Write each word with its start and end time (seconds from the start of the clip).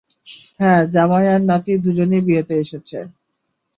হ্যাঁ, 0.59 0.81
জামাই 0.93 1.25
আর 1.33 1.41
নাতি 1.49 1.73
দুজনই 1.83 2.21
বিয়েতে 2.27 2.53
এসেছে। 2.63 2.97